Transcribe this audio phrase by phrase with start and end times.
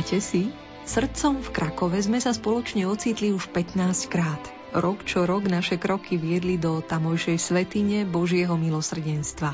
[0.00, 0.48] Spomínate si?
[0.88, 4.40] Srdcom v Krakove sme sa spoločne ocitli už 15 krát.
[4.72, 9.52] Rok čo rok naše kroky viedli do tamojšej svetine Božieho milosrdenstva.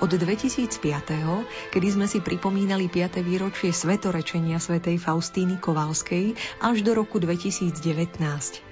[0.00, 0.80] Od 2005.
[1.68, 3.20] kedy sme si pripomínali 5.
[3.28, 6.32] výročie svetorečenia svätej Faustíny Kovalskej
[6.64, 8.63] až do roku 2019.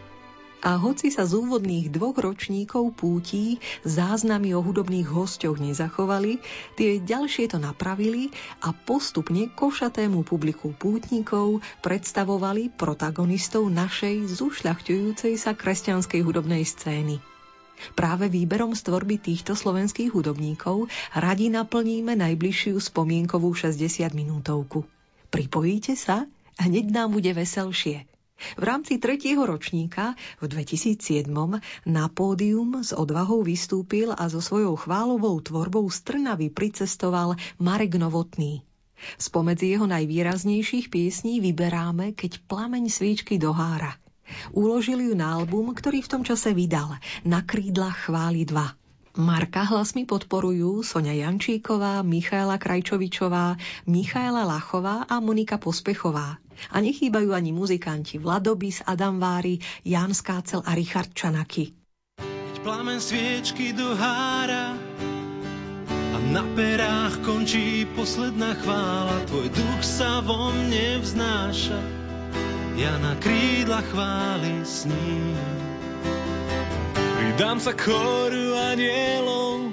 [0.63, 6.39] A hoci sa z úvodných dvoch ročníkov pútí záznamy o hudobných hosťoch nezachovali,
[6.79, 8.31] tie ďalšie to napravili
[8.63, 17.19] a postupne košatému publiku pútnikov predstavovali protagonistov našej zušľachtujúcej sa kresťanskej hudobnej scény.
[17.99, 24.87] Práve výberom z tvorby týchto slovenských hudobníkov radi naplníme najbližšiu spomienkovú 60 minútovku.
[25.35, 26.31] Pripojíte sa?
[26.63, 28.12] Hneď nám bude veselšie.
[28.59, 31.31] V rámci tretieho ročníka v 2007
[31.87, 38.63] na pódium s odvahou vystúpil a so svojou chválovou tvorbou z Trnavy pricestoval Marek Novotný.
[39.19, 43.99] Spomedzi jeho najvýraznejších piesní vyberáme Keď plameň svíčky dohára.
[44.55, 48.82] Uložil ju na album, ktorý v tom čase vydal Na krídlach chváli 2.
[49.13, 56.41] Marka hlasmi podporujú Sonia Jančíková, Michaela Krajčovičová, Michaela Lachová a Monika Pospechová.
[56.73, 61.77] A nechýbajú ani muzikanti Vladobis, Adam Vári, Jan Skácel a Richard Čanaky.
[62.25, 64.81] Keď plamen sviečky dohára
[65.93, 71.81] a na perách končí posledná chvála, tvoj duch sa vo mne vznáša,
[72.81, 75.37] ja na krídla chváli sním.
[77.21, 78.42] Pridám sa choru
[78.73, 79.69] anielov,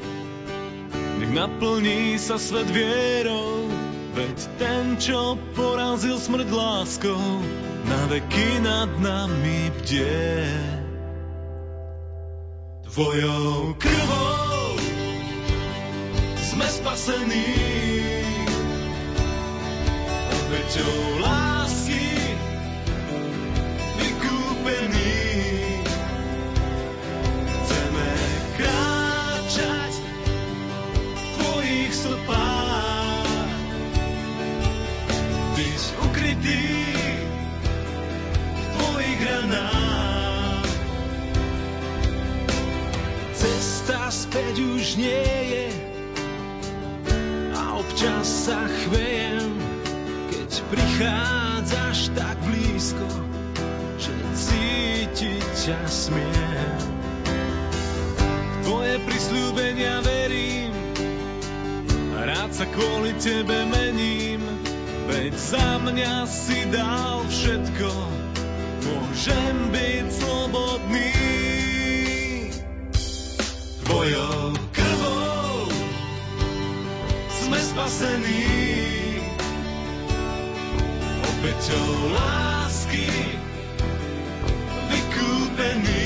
[1.24, 3.64] nech naplní sa svet vierou,
[4.12, 7.24] veď ten, čo porazil smrť láskou,
[7.88, 10.52] na veky nad nami bdie.
[12.92, 14.76] Tvojou krvou
[16.44, 17.56] sme spasení,
[20.28, 21.49] obeťou lásky
[43.90, 45.68] Cesta späť už nie je
[47.58, 49.50] a občas sa chvejem,
[50.30, 53.10] keď prichádzaš tak blízko,
[53.98, 56.82] že cítiť ťa smiem.
[58.62, 60.70] Tvoje prisľúbenia verím,
[62.14, 64.46] rád sa kvôli tebe mením,
[65.10, 67.90] veď za mňa si dal všetko,
[68.86, 71.69] môžem byť slobodný.
[73.90, 75.66] Tvojou krvou
[77.42, 78.46] sme spasení,
[81.26, 83.10] obeťou lásky
[84.94, 85.99] vykúpení.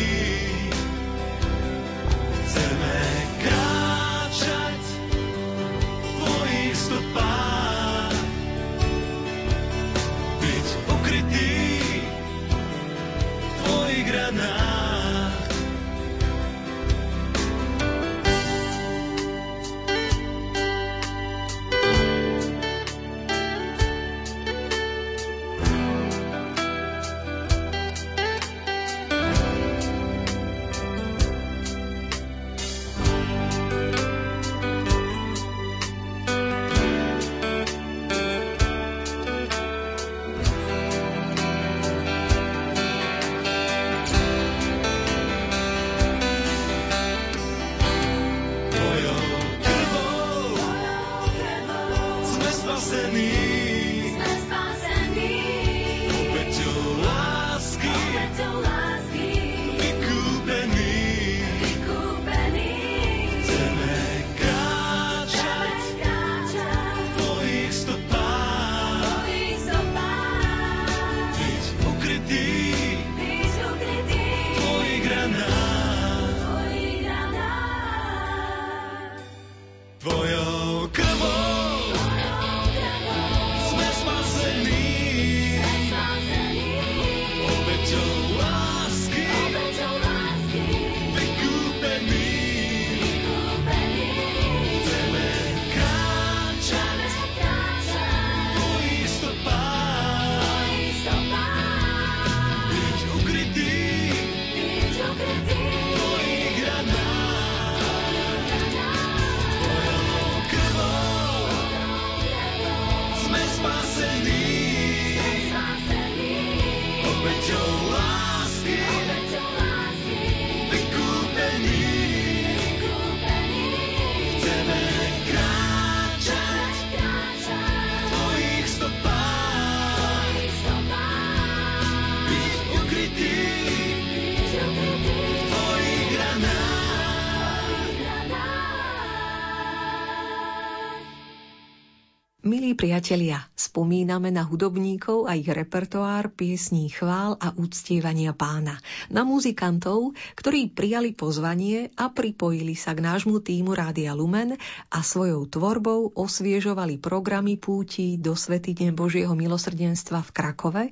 [143.04, 148.80] Priatelia, spomíname na hudobníkov a ich repertoár piesní chvál a úctievania pána.
[149.12, 154.56] Na muzikantov, ktorí prijali pozvanie a pripojili sa k nášmu týmu Rádia Lumen
[154.88, 160.84] a svojou tvorbou osviežovali programy púti do Svetine Božieho milosrdenstva v Krakove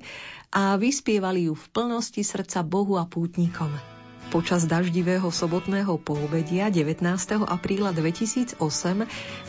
[0.52, 3.91] a vyspievali ju v plnosti srdca Bohu a pútnikom.
[4.32, 7.04] Počas daždivého sobotného poobedia 19.
[7.44, 8.56] apríla 2008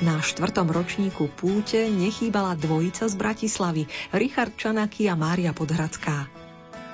[0.03, 6.27] na štvrtom ročníku púte nechýbala dvojica z Bratislavy, Richard Čanaky a Mária Podhradská.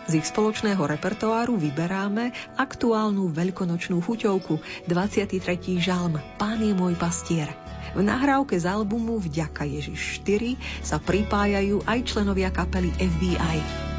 [0.06, 2.30] Z ich spoločného repertoáru vyberáme
[2.62, 5.82] aktuálnu veľkonočnú chuťovku 23.
[5.82, 7.50] žalm Pán je môj pastier.
[7.98, 13.90] V nahrávke z albumu Vďaka Ježiš 4 sa pripájajú aj členovia kapely FBI.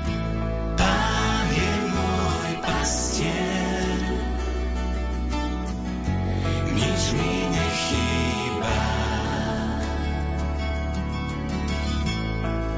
[6.81, 8.79] nič mi nechýba.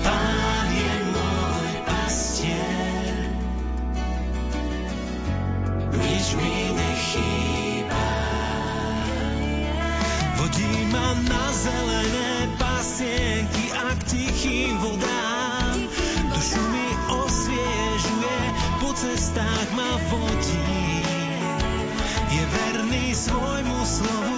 [0.02, 0.94] Pán je
[6.34, 8.06] mi nechýba.
[10.42, 15.78] Vodí na zelené pasienky a k tichým vodám.
[16.52, 18.38] Mi osviežuje,
[18.82, 21.00] po cestách ma vodí.
[22.28, 24.31] Je verný svojmu слово.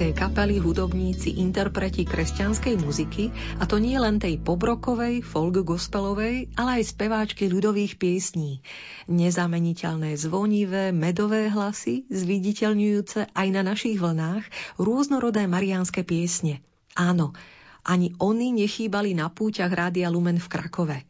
[0.00, 3.28] Slovenskej kapely hudobníci, interpreti kresťanskej muziky,
[3.60, 8.64] a to nie len tej pobrokovej, folk gospelovej, ale aj speváčky ľudových piesní.
[9.12, 14.40] Nezameniteľné zvonivé, medové hlasy, zviditeľňujúce aj na našich vlnách
[14.80, 16.64] rôznorodé mariánske piesne.
[16.96, 17.36] Áno,
[17.84, 21.04] ani oni nechýbali na púťach Rádia Lumen v Krakove.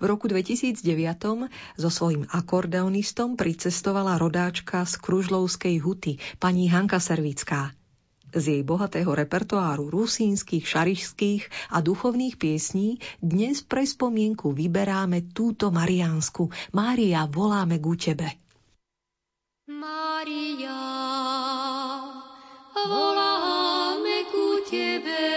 [0.00, 0.80] V roku 2009
[1.76, 7.76] so svojím akordeonistom pricestovala rodáčka z Kružlovskej huty, pani Hanka Servická.
[8.32, 11.42] Z jej bohatého repertoáru rusínskych, šarišských
[11.76, 16.48] a duchovných piesní dnes pre spomienku vyberáme túto Mariánsku.
[16.72, 18.32] Mária, voláme ku tebe.
[19.68, 20.80] Mária,
[22.88, 25.28] voláme ku tebe.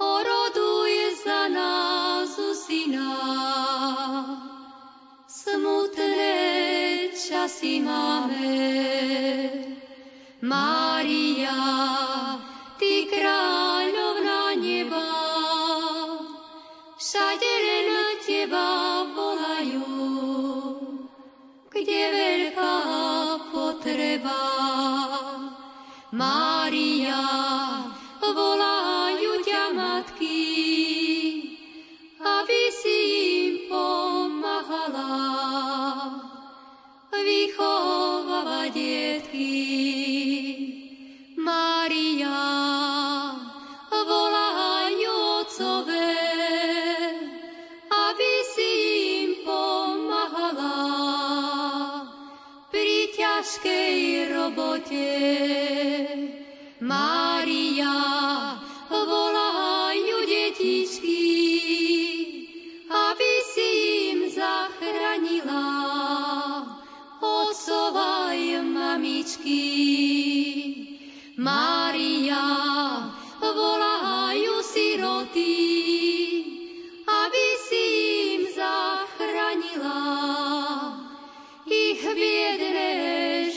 [0.00, 2.32] Oroduj za nás
[2.64, 3.12] syna.
[5.28, 9.59] Smutné časy máme.
[10.40, 11.60] Mária,
[12.80, 15.12] Ty kráľovna neba,
[16.96, 17.88] všade len
[18.24, 19.84] Teba volajú,
[21.68, 22.76] kde veľká
[23.52, 24.40] potreba.
[26.16, 27.20] Mária,
[28.24, 28.69] volajú
[71.40, 72.44] Mária,
[73.40, 75.56] volajú siroty,
[77.08, 77.84] aby si
[78.36, 80.04] im zachránila
[81.64, 82.92] ich biedné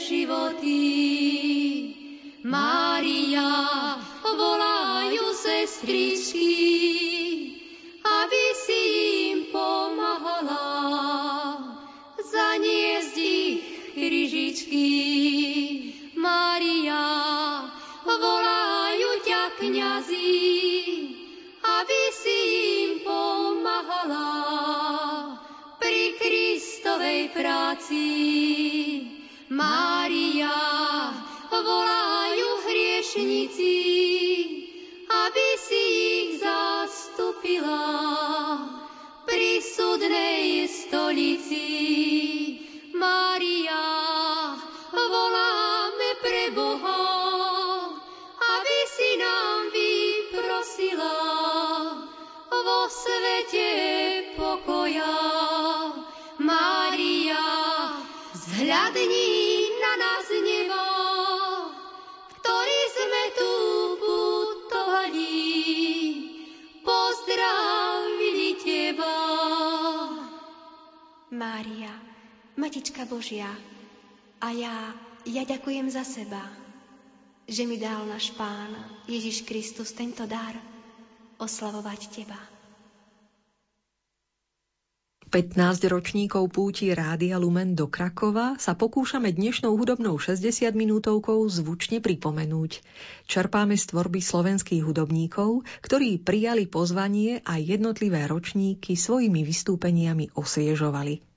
[0.00, 0.80] životy.
[2.40, 3.52] Mária,
[4.32, 6.56] volajú sestričky,
[76.14, 76.46] seba,
[77.50, 78.70] že mi dal náš Pán
[79.10, 80.54] Ježiš Kristus tento dar
[81.42, 82.38] oslavovať Teba.
[85.34, 85.58] 15
[85.90, 92.86] ročníkov púti Rádia Lumen do Krakova sa pokúšame dnešnou hudobnou 60 minútovkou zvučne pripomenúť.
[93.26, 101.33] Čerpáme z tvorby slovenských hudobníkov, ktorí prijali pozvanie a jednotlivé ročníky svojimi vystúpeniami osviežovali.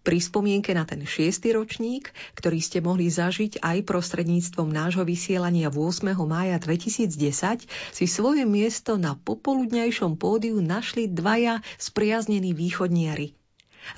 [0.00, 6.16] Pri spomienke na ten šiestý ročník, ktorý ste mohli zažiť aj prostredníctvom nášho vysielania 8.
[6.24, 13.36] mája 2010, si svoje miesto na popoludňajšom pódiu našli dvaja spriaznení východniari.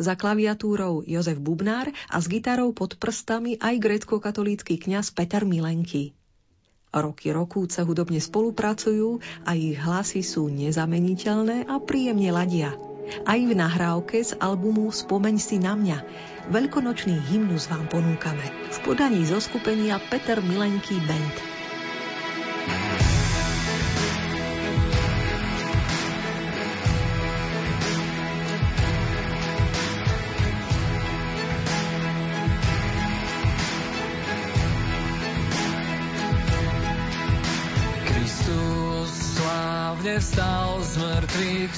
[0.02, 6.18] Za klaviatúrou Jozef Bubnár a s gitarou pod prstami aj grécko-katolícky kňaz Peter Milenky.
[6.90, 12.74] Roky rokúce hudobne spolupracujú a ich hlasy sú nezameniteľné a príjemne ladia
[13.26, 15.98] aj v nahrávke z albumu Spomeň si na mňa.
[16.50, 21.61] Veľkonočný hymnus vám ponúkame v podaní zo skupenia Peter Milenký Band.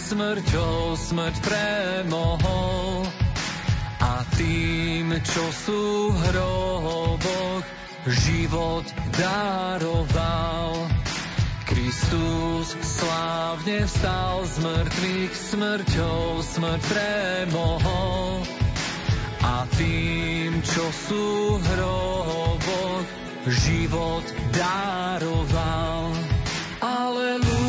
[0.04, 3.08] Smrťou smrť premohol.
[4.04, 7.64] A tým, čo sú v hroboch,
[8.04, 8.84] život
[9.16, 10.84] daroval.
[11.64, 18.44] Kristus slávne vstal z mŕtvych, smrťou smrť premohol.
[19.40, 23.08] A tým, čo sú hroboch,
[23.48, 26.12] život daroval.
[26.84, 27.63] Aleluja.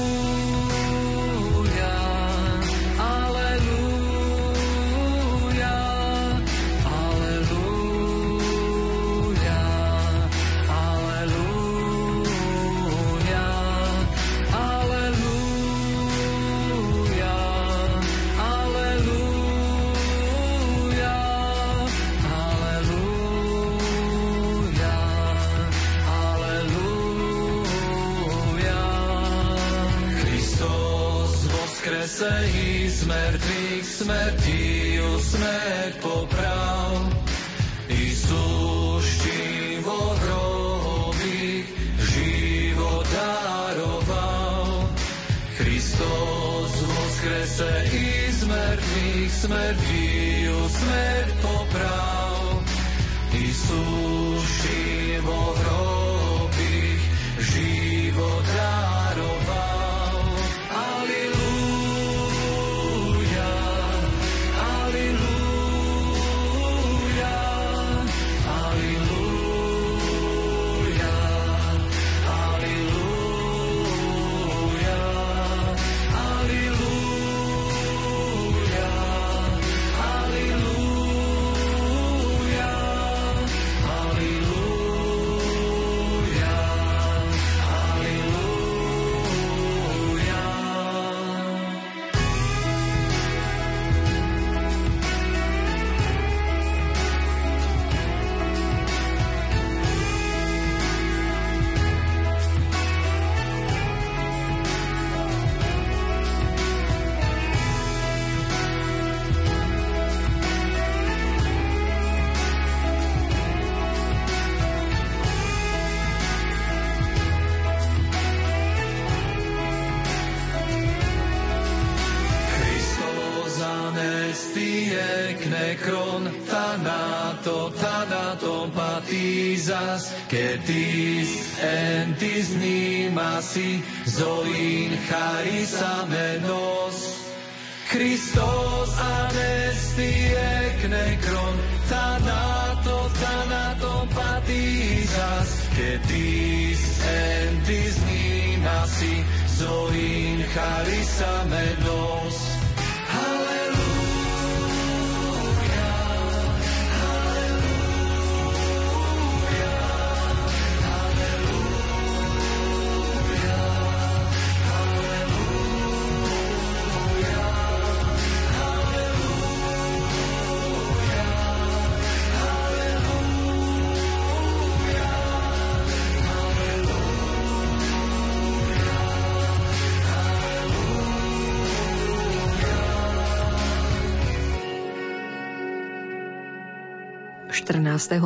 [32.25, 37.13] Skrese i z mŕtvych smrti usmrť poprav.
[37.85, 39.05] Isus
[39.85, 41.69] vo hrobých
[42.01, 44.89] život daroval.
[45.53, 46.73] Kristus
[47.13, 50.09] skrese i z mŕtvych smrti
[50.49, 51.24] usmrť poprav.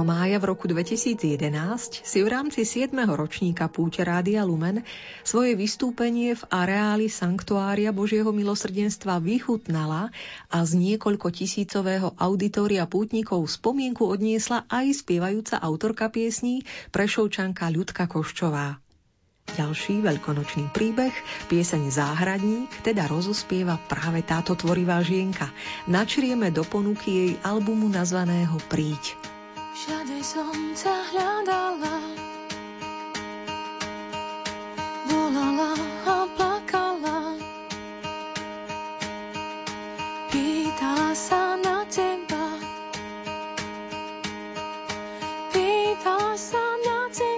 [0.04, 1.15] Mája v roku 2011
[2.04, 2.91] si v rámci 7.
[3.08, 4.84] ročníka púte Rádia Lumen
[5.23, 10.12] svoje vystúpenie v areáli Sanktuária Božieho milosrdenstva vychutnala
[10.52, 18.88] a z niekoľko tisícového auditória pútnikov spomienku odniesla aj spievajúca autorka piesní Prešovčanka Ľudka Koščová.
[19.50, 21.12] Ďalší veľkonočný príbeh,
[21.50, 25.50] pieseň Záhradník, teda rozospieva práve táto tvorivá žienka.
[25.90, 29.18] Načrieme do ponuky jej albumu nazvaného Príď.
[29.74, 31.98] Všade som ťa hľadala,
[35.08, 35.72] volala
[36.04, 37.20] a plakala.
[40.30, 42.46] Pýtala sa na teba,
[45.56, 47.29] pýtala sa na teba.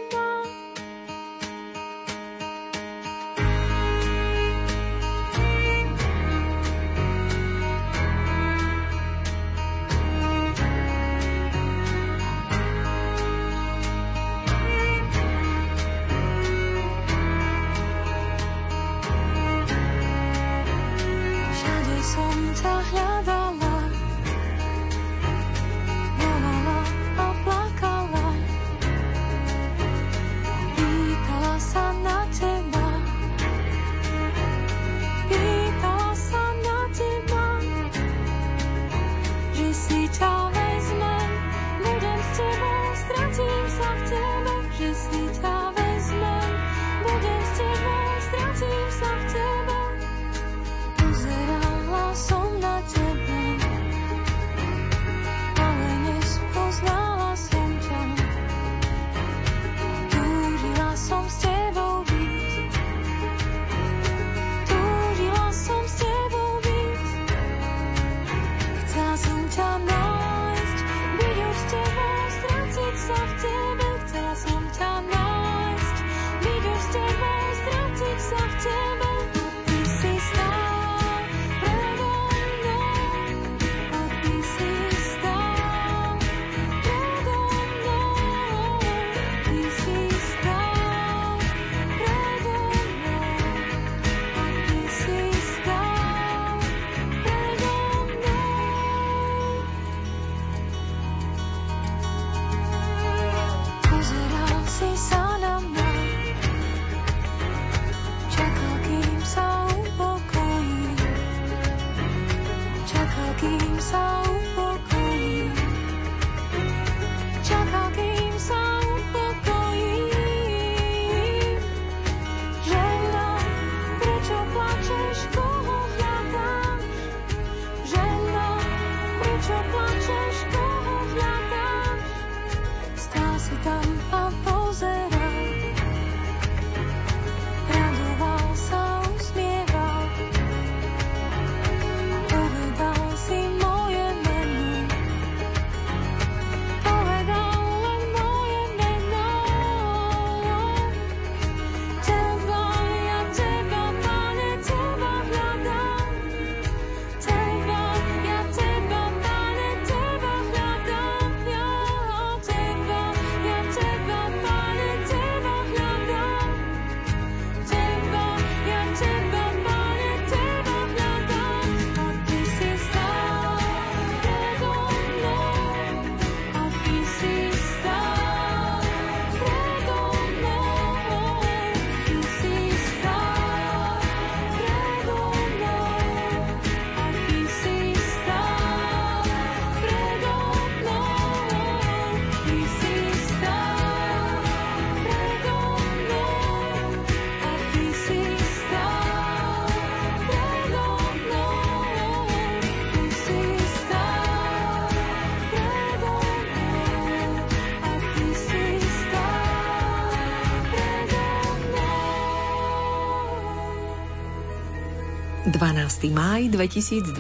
[215.71, 216.11] 12.
[216.11, 217.15] máj 2012.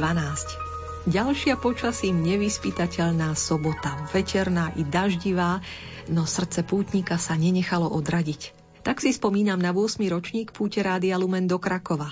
[1.07, 5.63] Ďalšia počasím nevyspytateľná sobota, veterná i daždivá,
[6.11, 8.51] no srdce pútnika sa nenechalo odradiť.
[8.83, 10.03] Tak si spomínam na 8.
[10.03, 12.11] ročník púte Rádia Lumen do Krakova.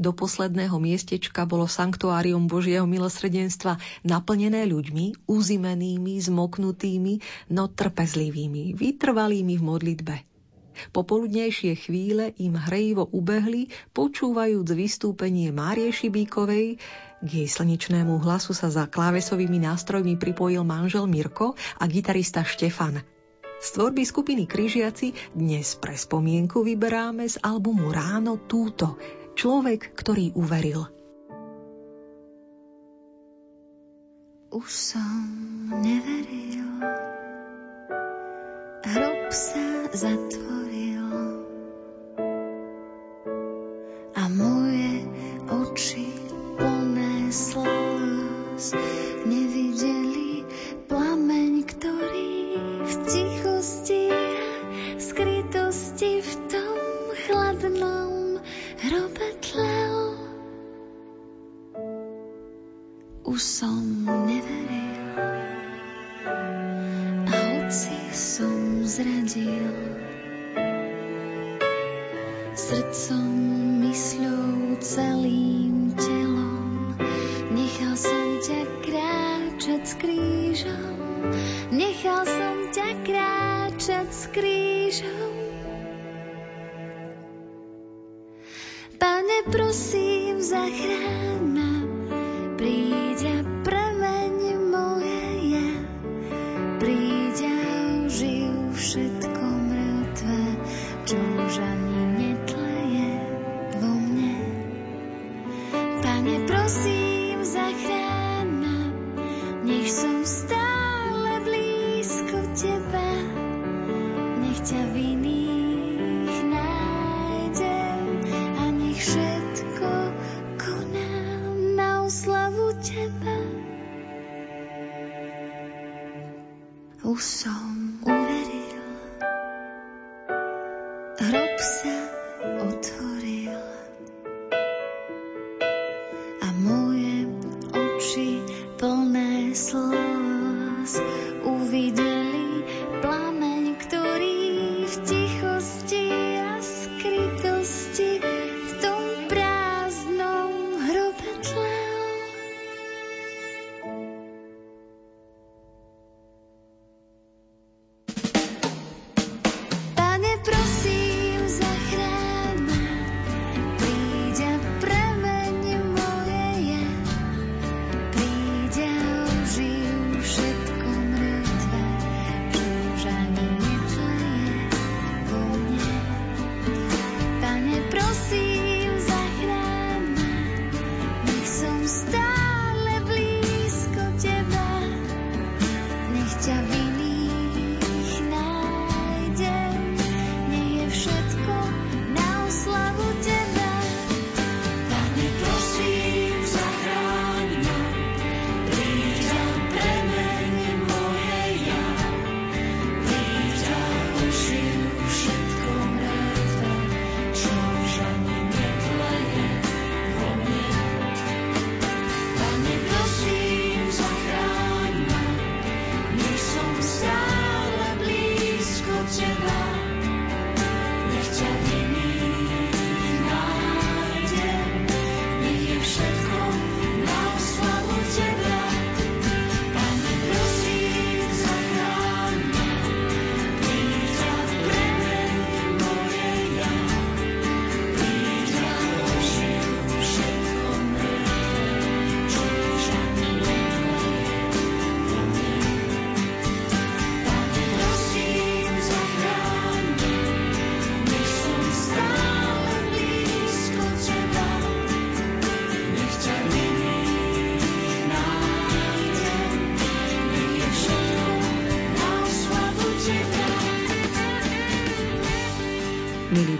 [0.00, 7.20] Do posledného miestečka bolo sanktuárium Božieho milosrdenstva naplnené ľuďmi, uzimenými, zmoknutými,
[7.52, 10.35] no trpezlivými, vytrvalými v modlitbe.
[10.92, 16.78] Popoludnejšie chvíle im hrejivo ubehli, počúvajúc vystúpenie Márie Šibíkovej,
[17.24, 23.00] k jej slnečnému hlasu sa za klávesovými nástrojmi pripojil manžel Mirko a gitarista Štefan.
[23.56, 29.00] Z tvorby skupiny Kryžiaci dnes pre spomienku vyberáme z albumu Ráno túto,
[29.32, 30.84] človek, ktorý uveril.
[34.52, 35.24] Už som
[35.80, 36.68] neveril,
[38.84, 41.35] hrob sa zatvoril.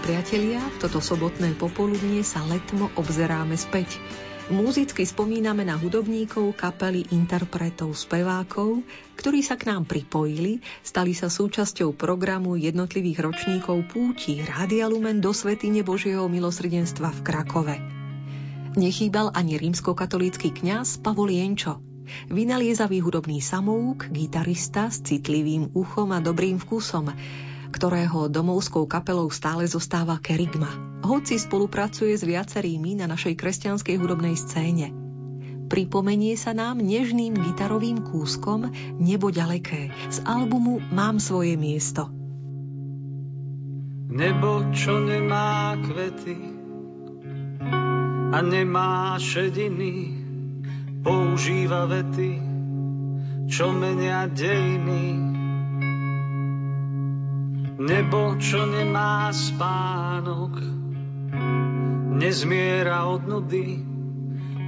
[0.01, 4.01] Priatelia, v toto sobotné popoludnie sa letmo obzeráme späť.
[4.49, 8.81] Múzicky spomíname na hudobníkov, kapely, interpretov, spevákov,
[9.21, 15.29] ktorí sa k nám pripojili, stali sa súčasťou programu jednotlivých ročníkov púti Rádia Lumen do
[15.29, 17.75] Svetine Božieho milosrdenstva v Krakove.
[18.73, 21.77] Nechýbal ani rímskokatolícky kňaz Pavol Jenčo,
[22.33, 27.13] vynaliezavý hudobný samouk, gitarista s citlivým uchom a dobrým vkusom,
[27.77, 30.73] ktorého domovskou kapelou stále zostáva Kerigma,
[31.05, 34.89] hoci spolupracuje s viacerými na našej kresťanskej hudobnej scéne.
[35.69, 42.09] Pripomenie sa nám nežným gitarovým kúskom Nebo ďaleké z albumu Mám svoje miesto.
[44.09, 46.57] Nebo, čo nemá kvety
[48.33, 50.17] a nemá šediny,
[51.05, 52.41] používa vety,
[53.45, 55.36] čo menia dejiny
[57.77, 60.57] Nebo, čo nemá spánok,
[62.17, 63.85] nezmiera od nudy,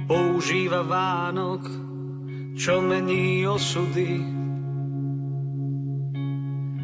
[0.06, 1.66] používa Vánok,
[2.54, 4.14] čo mení osudy.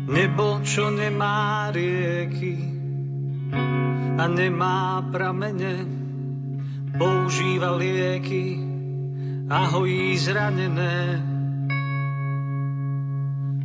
[0.06, 2.58] Nebo, čo nemá rieky
[4.18, 5.86] a nemá pramene,
[6.98, 8.58] používa lieky
[9.46, 11.35] a hojí zranené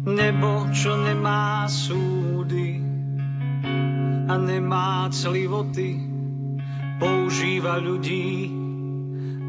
[0.02, 2.82] Nebo, čo nemá súdy
[4.26, 6.02] a nemá clivoty,
[6.98, 8.50] používa ľudí,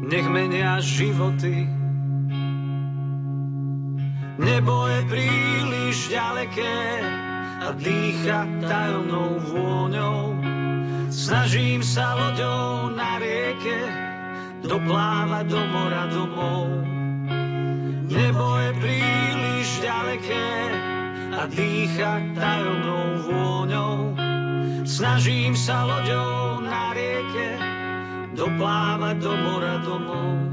[0.05, 1.65] nech menia životy.
[4.37, 6.77] Nebo je príliš ďaleké
[7.65, 10.37] a dýcha tajomnou vôňou.
[11.09, 13.89] Snažím sa loďou na rieke
[14.61, 16.69] doplávať do mora domov.
[18.05, 19.42] Nebo je príliš
[19.81, 20.49] ďaleké
[21.33, 23.95] a dýcha tajomnou vôňou.
[24.85, 27.57] Snažím sa loďou na rieke
[28.37, 30.52] doplávať do mora domov.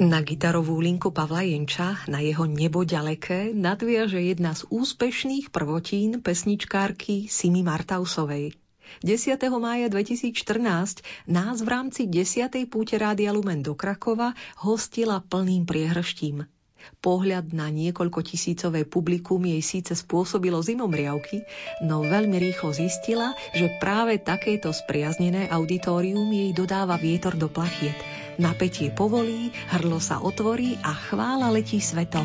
[0.00, 7.28] Na gitarovú linku Pavla Jenča na jeho Nebo ďaleké nadviaže jedna z úspešných prvotín pesničkárky
[7.28, 8.56] Simi Martausovej.
[9.04, 9.36] 10.
[9.60, 12.48] mája 2014 nás v rámci 10.
[12.72, 14.32] púte Rádia Lumen do Krakova
[14.64, 16.48] hostila plným priehrštím.
[17.00, 21.44] Pohľad na niekoľko tisícové publikum jej síce spôsobilo zimomriavky,
[21.84, 27.96] no veľmi rýchlo zistila, že práve takéto spriaznené auditorium jej dodáva vietor do plachiet–
[28.40, 32.24] Napätie povolí, hrdlo sa otvorí a chvála letí svetom.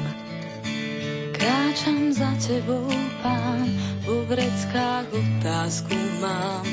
[1.35, 2.87] Kráčam za tebou,
[3.19, 3.67] pán,
[4.07, 5.91] vo vreckách otázku
[6.23, 6.63] mám.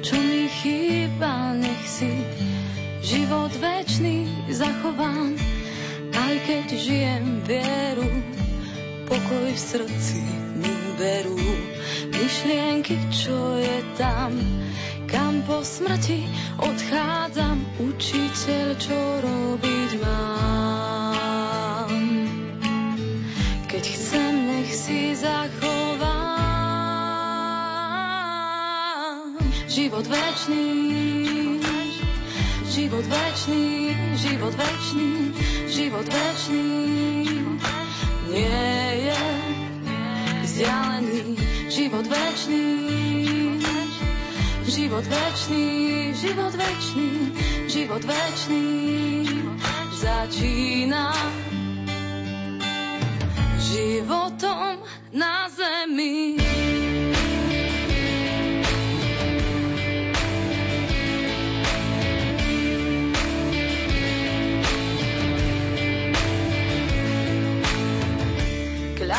[0.00, 2.24] Čo mi chýba, nech si
[3.04, 5.36] život večný zachovám.
[6.28, 8.04] Aj keď žijem vieru,
[9.08, 10.20] pokoj v srdci
[10.60, 11.40] mi berú.
[12.12, 14.36] Myšlienky, čo je tam,
[15.08, 16.28] kam po smrti
[16.60, 21.96] odchádzam, učiteľ, čo robiť mám.
[23.72, 26.28] Keď chcem, nech si zachovám
[29.64, 31.37] život večný,
[32.78, 35.34] život večný, život večný,
[35.66, 36.70] život večný.
[38.30, 38.70] Nie
[39.10, 39.22] je
[40.46, 41.34] vzdialený
[41.66, 42.64] život večný
[44.68, 45.66] Život večný,
[46.14, 47.10] život večný,
[47.66, 48.64] život večný
[49.96, 51.10] začína
[53.58, 54.78] životom
[55.10, 56.38] na zemi.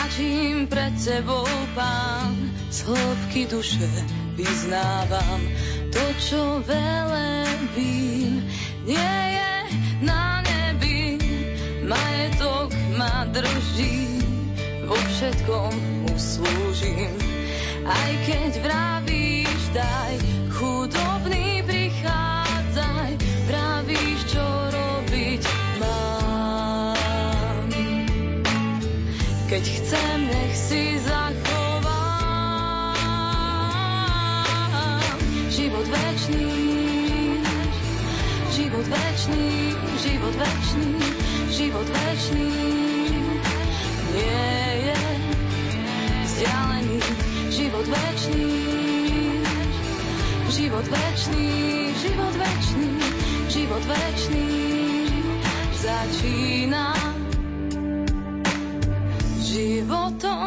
[0.09, 1.45] Kľačím pred tebou,
[1.77, 2.33] pán,
[2.73, 3.85] z hĺbky duše
[4.33, 5.41] vyznávam
[5.93, 8.41] to, čo velebím,
[8.89, 9.53] nie je
[10.01, 11.21] na nebi.
[11.85, 14.25] Majetok ma drží,
[14.89, 15.77] vo všetkom
[16.09, 17.13] uslúžim.
[17.85, 20.13] Aj keď vravíš, daj
[20.57, 22.38] chudobný príjem,
[29.59, 31.35] keď chcem, nech si zachovám.
[35.51, 36.47] Život večný,
[38.55, 40.95] život večný, život večný,
[41.51, 42.55] život večný.
[44.15, 44.47] Nie
[44.79, 44.99] je
[46.23, 47.03] vzdialený,
[47.51, 48.47] život večný,
[50.55, 51.51] život večný,
[51.99, 52.91] život večný,
[53.51, 54.47] život večný
[55.75, 57.18] začína
[59.59, 60.38] životom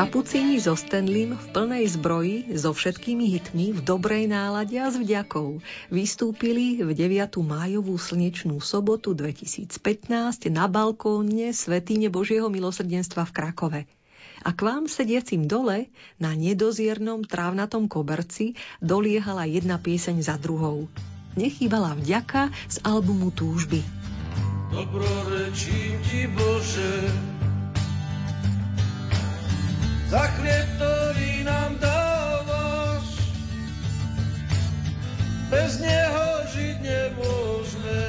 [0.00, 5.60] Kapucíni so Stenlim v plnej zbroji, so všetkými hitmi, v dobrej nálade a s vďakou
[5.92, 7.36] vystúpili v 9.
[7.44, 13.80] májovú slnečnú sobotu 2015 na balkóne Svetýne Božieho milosrdenstva v Krakove.
[14.40, 20.88] A k vám sediacim dole, na nedoziernom trávnatom koberci, doliehala jedna pieseň za druhou.
[21.36, 23.84] Nechýbala vďaka z albumu Túžby.
[24.72, 26.88] Dobrorečím ti Bože,
[30.10, 33.06] za chlieb, ktorý nám dávaš.
[35.46, 38.02] Bez neho žiť nemôžeme,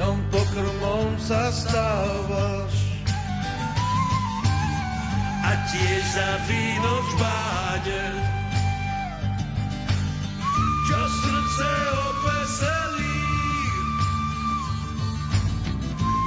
[0.00, 2.72] ňom pokrmom sa stávaš.
[5.44, 8.04] A tiež za víno v báde,
[10.88, 13.03] čo srdce odveselí,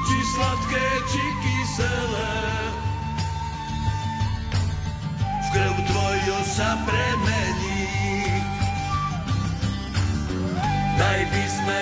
[0.08, 2.36] či sladké, či kyselé.
[5.20, 7.84] V krv tvoju sa premení.
[10.96, 11.80] Daj by sme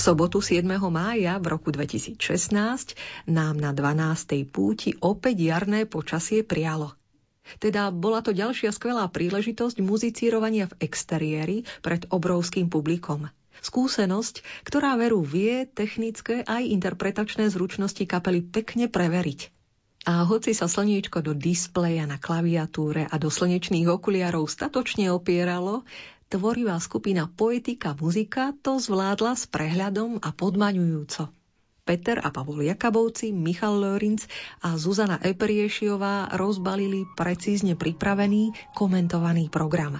[0.00, 0.64] V sobotu 7.
[0.88, 2.16] mája v roku 2016
[3.28, 4.48] nám na 12.
[4.48, 6.96] púti opäť jarné počasie prialo.
[7.60, 13.28] Teda bola to ďalšia skvelá príležitosť muzicírovania v exteriéri pred obrovským publikom.
[13.60, 19.52] Skúsenosť, ktorá veru vie technické aj interpretačné zručnosti kapely pekne preveriť.
[20.08, 25.84] A hoci sa slniečko do displeja na klaviatúre a do slnečných okuliarov statočne opieralo,
[26.30, 31.26] tvorivá skupina Poetika muzika to zvládla s prehľadom a podmaňujúco.
[31.82, 34.22] Peter a Pavol Jakabovci, Michal Lorinc
[34.62, 39.98] a Zuzana Epriešiová rozbalili precízne pripravený, komentovaný program.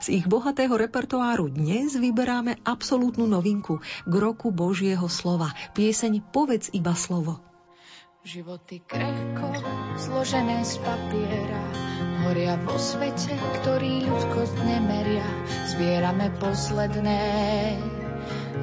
[0.00, 5.52] Z ich bohatého repertoáru dnes vyberáme absolútnu novinku k roku Božieho slova.
[5.76, 7.47] Pieseň Povedz iba slovo.
[8.28, 9.56] Životy krehko,
[9.96, 11.64] zložené z papiera,
[12.28, 15.24] horia vo svete, ktorý ľudskosť nemeria.
[15.72, 17.24] Zbierame posledné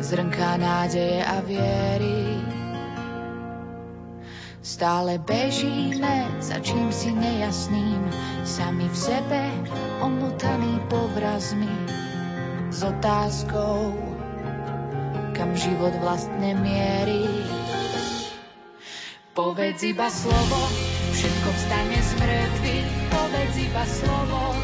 [0.06, 2.46] zrnká nádeje a viery.
[4.62, 8.06] Stále bežíme za čím si nejasným,
[8.46, 9.50] sami v sebe
[9.98, 11.74] omotaný povrazmi
[12.70, 13.98] s otázkou,
[15.34, 17.65] kam život vlastne mierí.
[19.36, 20.62] Povedz iba slovo,
[21.12, 24.56] všetko vstane z mŕtvych, povedz iba slovo.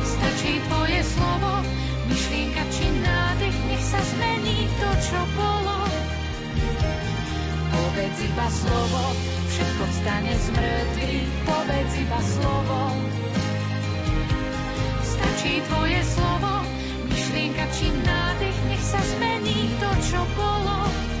[0.00, 1.52] Stačí tvoje slovo,
[2.08, 5.84] myšlienka či nádych, nech sa zmení to, čo bolo
[7.92, 9.02] povedz iba slovo,
[9.52, 12.80] všetko vstane z mŕtvych, povedz iba slovo.
[15.04, 16.64] Stačí tvoje slovo,
[17.04, 21.11] myšlienka či nádych, nech sa zmení to, čo bolo.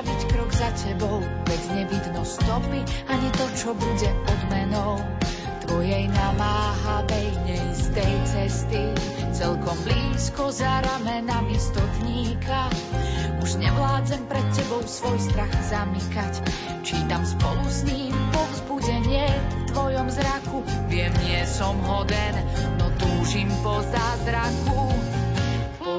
[0.00, 4.96] Spraviť krok za tebou, veď nevidno stopy, ani to, čo bude odmenou
[5.68, 8.96] tvojej namáhavej neistej cesty.
[9.36, 12.72] Celkom blízko za ramena stotníka,
[13.44, 16.48] už nevládzem pred tebou svoj strach zamykať.
[16.80, 22.40] Čítam spolu s ním povzbudenie v tvojom zraku, viem, nie som hoden,
[22.80, 24.99] no túžim po zázraku.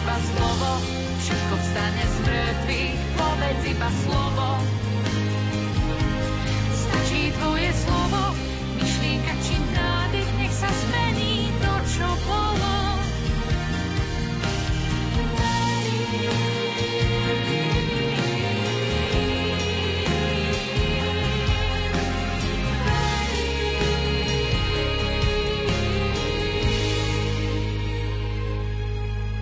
[0.00, 0.70] iba slovo,
[1.20, 4.48] všetko vstane z mŕtvych, povedz iba slovo.
[6.72, 8.22] Stačí tvoje slovo,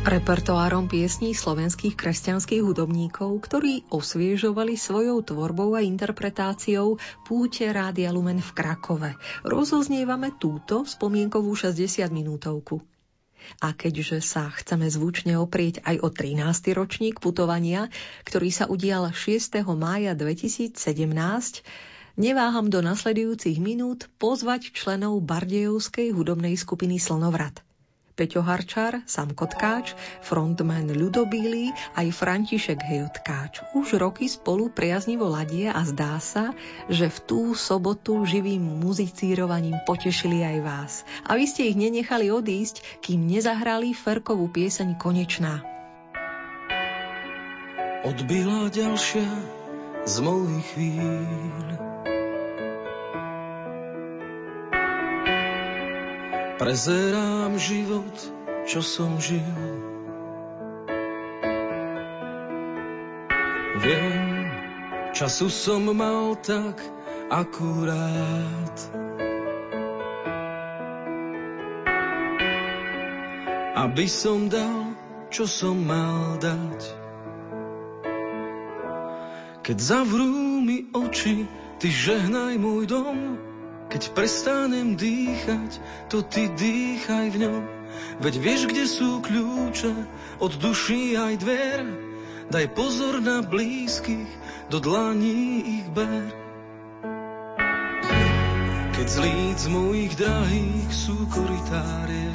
[0.09, 6.97] Repertoárom piesní slovenských kresťanských hudobníkov, ktorí osviežovali svojou tvorbou a interpretáciou
[7.29, 9.21] púte Rádia Lumen v Krakove.
[9.45, 12.81] Rozoznievame túto spomienkovú 60 minútovku.
[13.61, 16.41] A keďže sa chceme zvučne oprieť aj o 13.
[16.73, 17.93] ročník putovania,
[18.25, 19.61] ktorý sa udial 6.
[19.77, 20.73] mája 2017,
[22.17, 27.61] neváham do nasledujúcich minút pozvať členov Bardejovskej hudobnej skupiny Slnovrat–
[28.19, 29.95] Peťo Harčar, Sam Kotkáč,
[30.27, 33.63] frontman Ľudobílý aj František Hejotkáč.
[33.79, 36.51] Už roky spolu priaznivo ladie a zdá sa,
[36.91, 40.93] že v tú sobotu živým muzicírovaním potešili aj vás.
[41.31, 45.63] A vy ste ich nenechali odísť, kým nezahrali Ferkovú pieseň Konečná.
[48.03, 49.31] Odbila ďalšia
[50.11, 51.98] z mojich chvíľ
[56.59, 58.19] Prezerám život,
[58.67, 59.47] čo som žil.
[63.79, 64.51] Viem,
[65.15, 66.83] času som mal tak
[67.31, 68.77] akurát.
[73.79, 74.99] Aby som dal,
[75.31, 76.81] čo som mal dať.
[79.63, 81.47] Keď zavrú mi oči,
[81.79, 83.48] ty žehnaj môj dom,
[83.89, 85.81] keď prestanem dýchať,
[86.13, 87.63] to ty dýchaj v ňom.
[88.21, 89.93] Veď vieš, kde sú kľúče
[90.45, 91.81] od duší aj dver.
[92.49, 94.29] Daj pozor na blízkych,
[94.73, 96.29] do dlaní ich ber.
[98.97, 102.33] Keď z líc mojich drahých sú koritárie,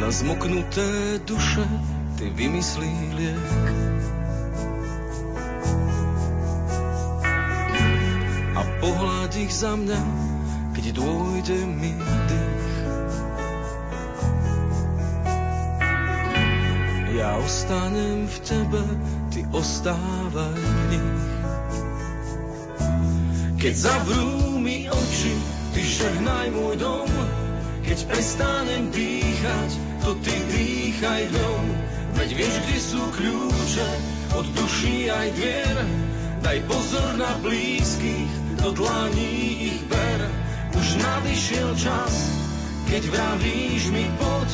[0.00, 1.68] na zmoknuté duše
[2.16, 4.19] ty vymyslí liek.
[8.80, 10.00] Pohľad ich za mňa,
[10.72, 12.60] keď dôjde mi dých.
[17.20, 18.82] Ja ostanem v tebe,
[19.28, 21.20] ty ostávaj v nich.
[23.60, 25.36] Keď zavrú mi oči,
[25.76, 27.12] ty žehnaj môj dom.
[27.84, 29.70] Keď prestanem dýchať,
[30.00, 31.64] to ty dýchaj dom.
[32.16, 33.90] Veď vieš, kde sú kľúče
[34.40, 35.76] od duší aj dvier.
[36.40, 38.32] Daj pozor na blízkych,
[38.62, 40.20] do dlaní ich ber.
[40.76, 42.30] Už nadišiel čas,
[42.86, 44.50] keď vravíš mi poď,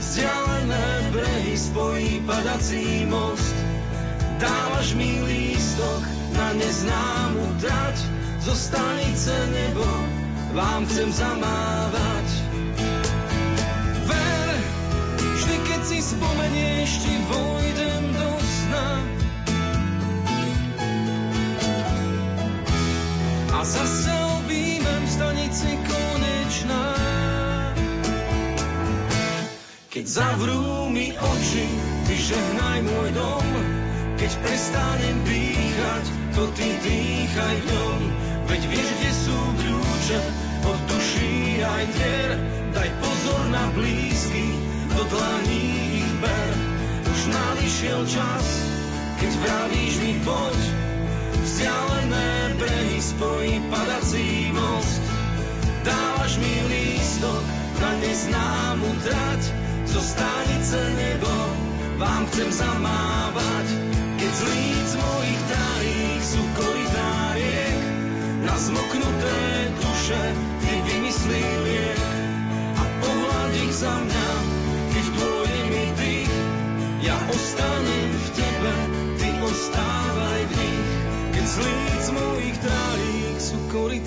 [0.00, 3.56] vzdialené brehy spojí padací most.
[4.40, 7.96] Dávaš mi lístok na neznámu trať,
[8.40, 9.84] zo stanice nebo
[10.56, 12.26] vám chcem zamávať.
[14.08, 14.50] Ver,
[15.20, 17.99] vždy keď si spomenieš, ti vojdem
[23.60, 24.08] A zase
[24.40, 26.96] objímem v stanici konečná.
[29.92, 31.68] Keď zavrú mi oči,
[32.08, 33.46] ty žehnaj môj dom,
[34.16, 38.00] keď prestanem dýchať, to ty dýchaj v ňom.
[38.48, 40.18] Veď vieš, kde sú kľúče
[40.64, 42.30] od duší aj dier.
[42.72, 44.56] Daj pozor na blízky,
[44.88, 46.48] do dlaní ich ber.
[47.12, 48.46] Už nadišiel čas,
[49.20, 50.79] keď vravíš mi poď.
[51.42, 55.02] Vzdialené brehy spojí padací most.
[55.84, 57.44] Dávaš mi lístok
[57.80, 59.42] na neznámu trať,
[59.88, 61.32] zo stanice nebo
[61.96, 63.66] vám chcem zamávať.
[64.20, 66.42] Keď z líc mojich tárých sú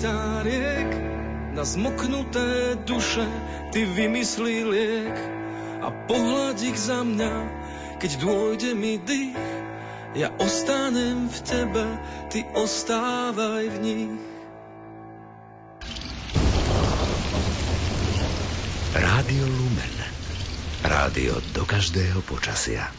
[0.04, 0.90] koritáriek,
[1.56, 3.24] na zmoknuté duše
[3.72, 5.16] ty vymyslí liek
[5.80, 7.32] a pohľad ich za mňa,
[8.04, 9.32] keď dôjde mi dých.
[10.12, 11.84] Ja ostanem v tebe,
[12.28, 14.12] ty ostávaj v nich.
[18.92, 19.96] Rádio Lumen.
[20.84, 22.92] Rádio do každého počasia.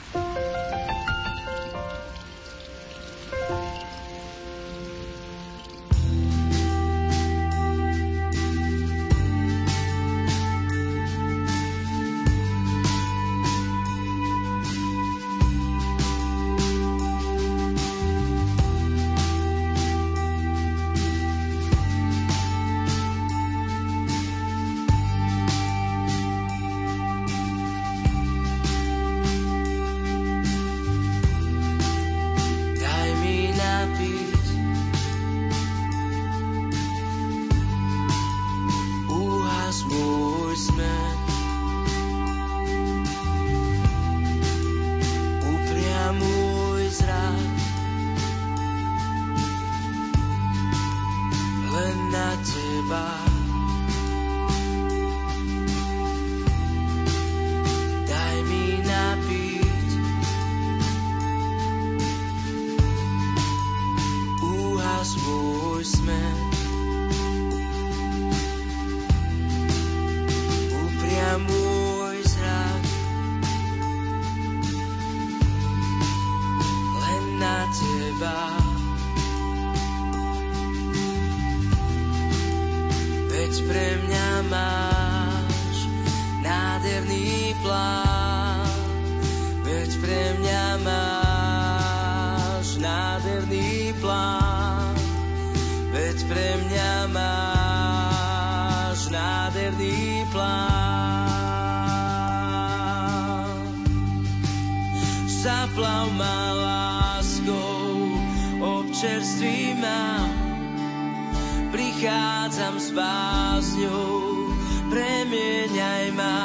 [112.95, 114.49] básňou,
[114.87, 116.39] premieňaj ma.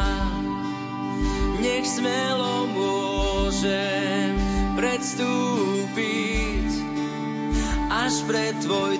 [1.63, 4.35] Nech smelo môžem
[4.75, 6.69] predstúpiť
[7.91, 9.00] až pred tvoj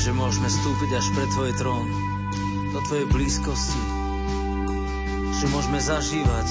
[0.00, 1.84] že môžeme vstúpiť až pred Tvoj trón,
[2.72, 3.82] do Tvojej blízkosti,
[5.36, 6.48] že môžeme zažívať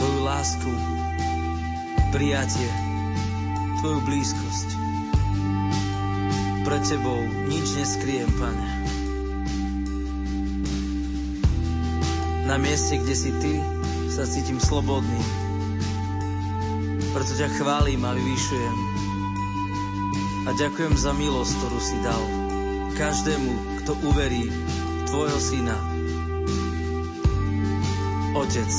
[0.00, 0.72] Tvoju lásku,
[2.16, 2.72] prijatie,
[3.84, 4.68] Tvoju blízkosť.
[6.64, 8.68] Pred Tebou nič neskriem, Pane.
[12.48, 13.52] Na mieste, kde si Ty,
[14.08, 15.20] sa cítim slobodný.
[17.12, 18.76] Preto ťa chválim a vyvýšujem.
[20.48, 22.35] A ďakujem za milosť, ktorú si dal
[22.96, 25.76] každému, kto uverí v Tvojho Syna.
[28.32, 28.72] Otec,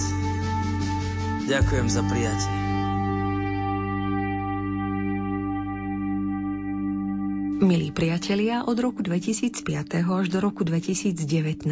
[1.45, 2.57] ďakujem za prijatie.
[7.57, 9.65] Milí priatelia, od roku 2005.
[10.01, 11.69] až do roku 2019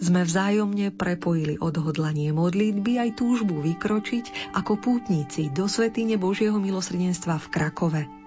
[0.00, 7.46] sme vzájomne prepojili odhodlanie modlitby aj túžbu vykročiť ako pútnici do Svetine Božieho milosrdenstva v
[7.52, 8.23] Krakove.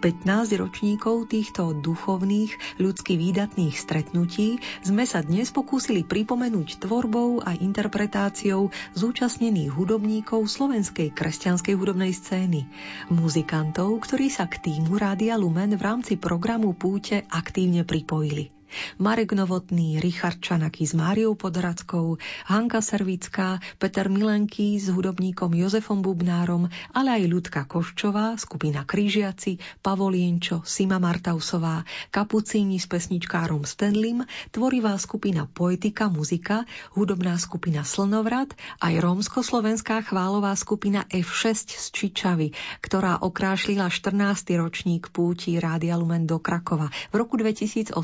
[0.00, 8.72] 15 ročníkov týchto duchovných, ľudsky výdatných stretnutí sme sa dnes pokúsili pripomenúť tvorbou a interpretáciou
[8.96, 12.64] zúčastnených hudobníkov slovenskej kresťanskej hudobnej scény,
[13.12, 18.55] muzikantov, ktorí sa k týmu Rádia Lumen v rámci programu Púte aktívne pripojili.
[18.98, 22.16] Marek Novotný, Richard Čanaky s Máriou Podhradskou,
[22.48, 30.64] Hanka Servická, Peter Milenky s hudobníkom Jozefom Bubnárom, ale aj Ľudka Koščová, skupina Krížiaci, Pavolienčo,
[30.66, 34.24] Sima Martausová, Kapucíni s pesničkárom Stenlim,
[34.54, 36.64] tvorivá skupina Poetika Muzika,
[36.96, 42.48] hudobná skupina Slnovrat, aj rómsko-slovenská chválová skupina F6 z Čičavy,
[42.80, 44.56] ktorá okrášlila 14.
[44.58, 47.94] ročník púti Rádia Lumen do Krakova v roku 2018.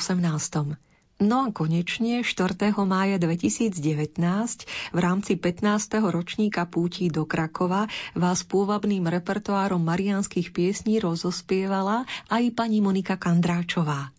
[1.22, 2.74] No a konečne 4.
[2.82, 3.78] mája 2019
[4.90, 6.02] v rámci 15.
[6.02, 7.86] ročníka púti do Krakova
[8.18, 14.10] vás pôvabným repertoárom marianských piesní rozospievala aj pani Monika Kandráčová.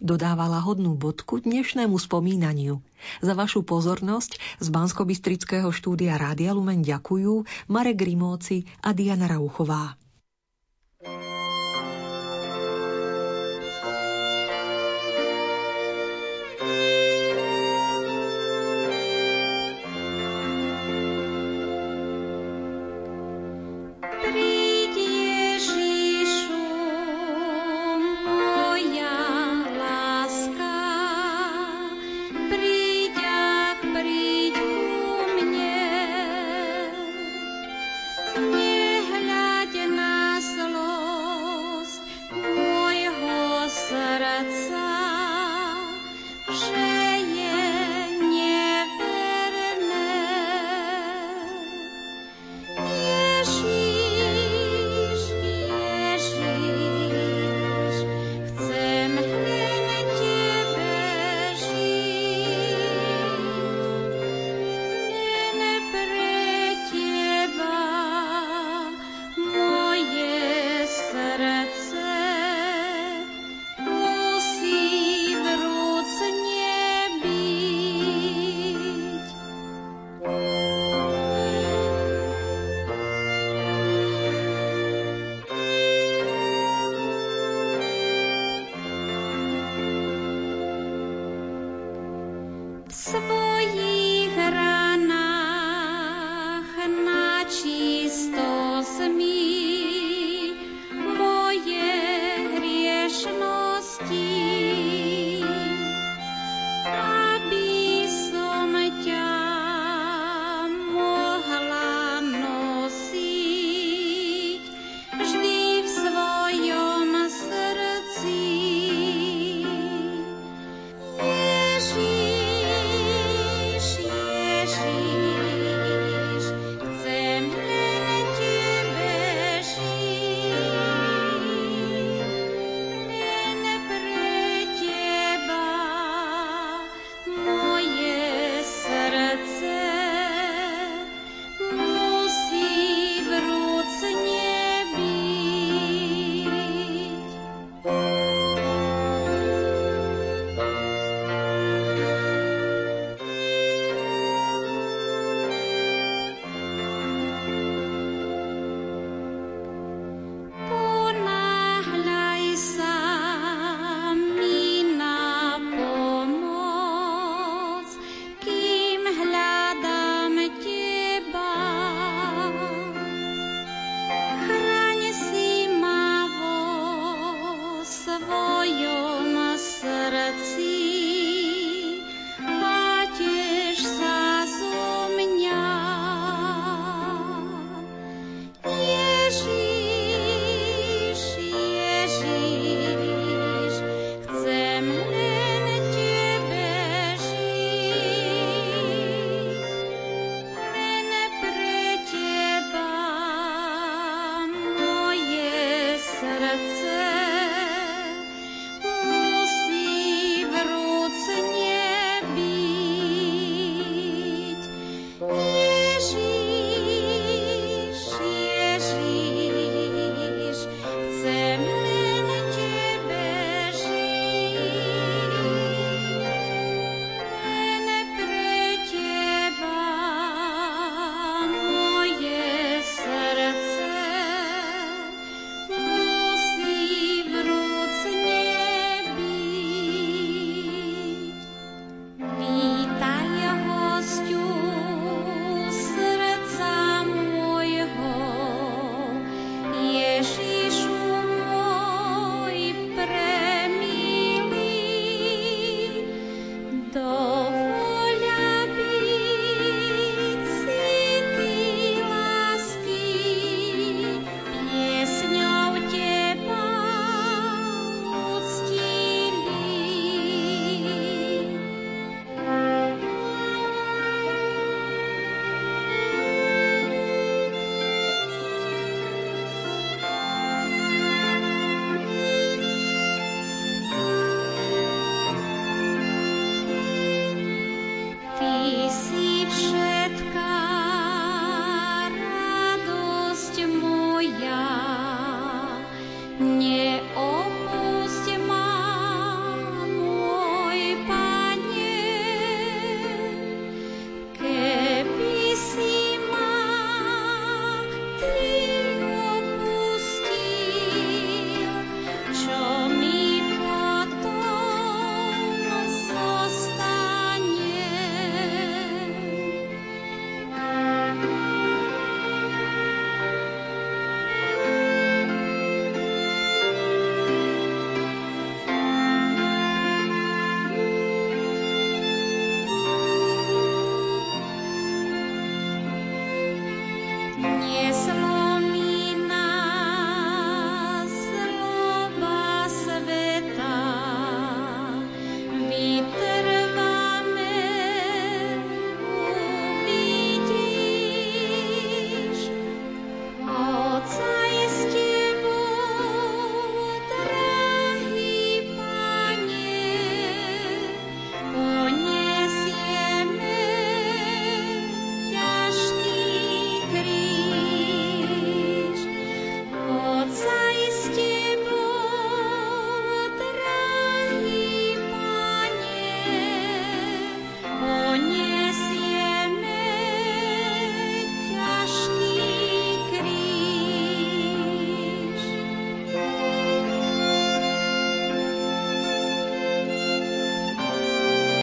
[0.00, 2.80] Dodávala hodnú bodku dnešnému spomínaniu.
[3.20, 5.04] Za vašu pozornosť z bansko
[5.72, 9.96] štúdia Rádia Lumen ďakujú Marek Grimóci a Diana Rauchová.
[11.06, 11.35] she